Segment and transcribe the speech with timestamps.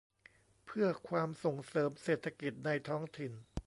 [0.65, 3.31] เพื่อความส่งเสริมเศรษฐกิจในท้องถิ่น